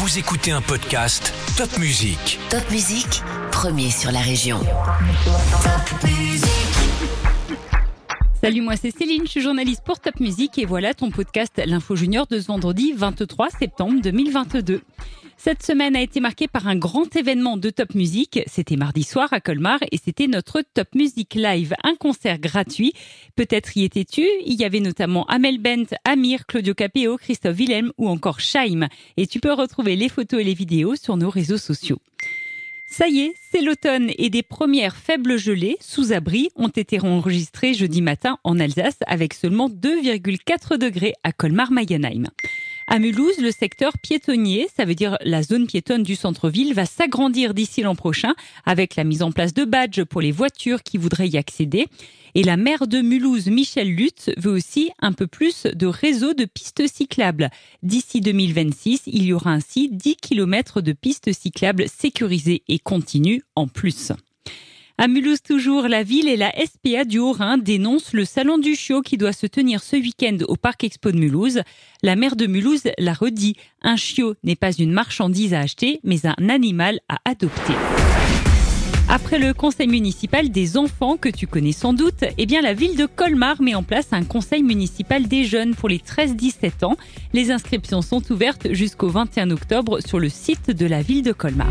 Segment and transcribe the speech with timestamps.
[0.00, 2.38] Vous écoutez un podcast Top Music.
[2.48, 3.20] Top Musique,
[3.52, 4.58] premier sur la région.
[4.58, 6.48] Top Musique.
[8.42, 11.96] Salut, moi c'est Céline, je suis journaliste pour Top Music et voilà ton podcast L'Info
[11.96, 14.80] Junior de ce vendredi 23 septembre 2022.
[15.42, 18.40] Cette semaine a été marquée par un grand événement de Top Music.
[18.46, 22.92] C'était mardi soir à Colmar et c'était notre Top Music Live, un concert gratuit.
[23.36, 24.28] Peut-être y étais-tu?
[24.44, 28.88] Il y avait notamment Amel Bent, Amir, Claudio Capéo, Christophe Willem ou encore Shaim.
[29.16, 32.02] Et tu peux retrouver les photos et les vidéos sur nos réseaux sociaux.
[32.86, 37.72] Ça y est, c'est l'automne et des premières faibles gelées sous abri ont été enregistrées
[37.72, 42.26] jeudi matin en Alsace avec seulement 2,4 degrés à Colmar-Mayenheim.
[42.92, 47.54] À Mulhouse, le secteur piétonnier, ça veut dire la zone piétonne du centre-ville, va s'agrandir
[47.54, 48.34] d'ici l'an prochain
[48.66, 51.86] avec la mise en place de badges pour les voitures qui voudraient y accéder.
[52.34, 56.44] Et la maire de Mulhouse, Michel Lutz, veut aussi un peu plus de réseau de
[56.46, 57.50] pistes cyclables.
[57.84, 63.68] D'ici 2026, il y aura ainsi 10 km de pistes cyclables sécurisées et continues en
[63.68, 64.10] plus.
[65.02, 69.00] À Mulhouse toujours, la ville et la SPA du Haut-Rhin dénoncent le salon du chiot
[69.00, 71.62] qui doit se tenir ce week-end au Parc Expo de Mulhouse.
[72.02, 76.26] La maire de Mulhouse l'a redit, un chiot n'est pas une marchandise à acheter, mais
[76.26, 77.72] un animal à adopter.
[79.08, 82.98] Après le conseil municipal des enfants que tu connais sans doute, eh bien la ville
[82.98, 86.98] de Colmar met en place un conseil municipal des jeunes pour les 13-17 ans.
[87.32, 91.70] Les inscriptions sont ouvertes jusqu'au 21 octobre sur le site de la ville de Colmar.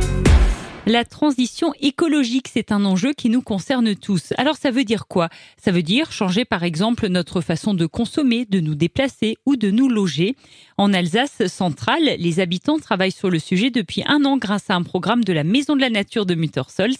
[0.89, 4.33] La transition écologique, c'est un enjeu qui nous concerne tous.
[4.39, 5.29] Alors ça veut dire quoi?
[5.63, 9.69] Ça veut dire changer par exemple notre façon de consommer, de nous déplacer ou de
[9.69, 10.35] nous loger.
[10.77, 14.81] En Alsace centrale, les habitants travaillent sur le sujet depuis un an grâce à un
[14.81, 16.95] programme de la Maison de la Nature de Muttersols.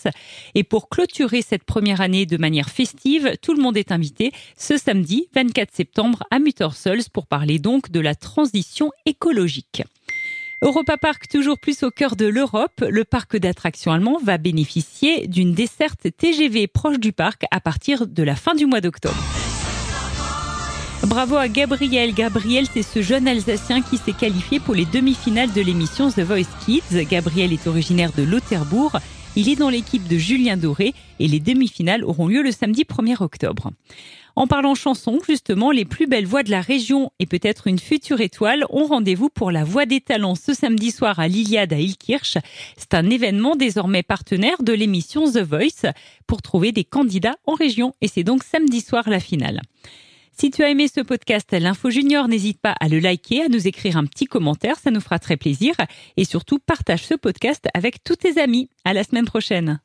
[0.53, 4.77] Et pour clôturer cette première année de manière festive, tout le monde est invité ce
[4.77, 9.81] samedi 24 septembre à Muttersols pour parler donc de la transition écologique.
[10.61, 15.53] Europa Park, toujours plus au cœur de l'Europe, le parc d'attractions allemand va bénéficier d'une
[15.53, 19.15] desserte TGV proche du parc à partir de la fin du mois d'octobre.
[21.03, 22.13] Bravo à Gabriel.
[22.13, 26.49] Gabriel, c'est ce jeune Alsacien qui s'est qualifié pour les demi-finales de l'émission The Voice
[26.65, 27.05] Kids.
[27.09, 28.99] Gabriel est originaire de Lauterbourg.
[29.35, 33.21] Il est dans l'équipe de Julien Doré et les demi-finales auront lieu le samedi 1er
[33.21, 33.71] octobre.
[34.35, 38.21] En parlant chanson, justement, les plus belles voix de la région et peut-être une future
[38.21, 42.37] étoile ont rendez-vous pour la Voix des Talents ce samedi soir à l'Iliade à Ilkirch.
[42.77, 45.91] C'est un événement désormais partenaire de l'émission The Voice
[46.25, 49.61] pour trouver des candidats en région et c'est donc samedi soir la finale.
[50.39, 53.67] Si tu as aimé ce podcast L'Info Junior, n'hésite pas à le liker, à nous
[53.67, 55.75] écrire un petit commentaire, ça nous fera très plaisir.
[56.15, 58.69] Et surtout, partage ce podcast avec tous tes amis.
[58.85, 59.77] À la semaine prochaine.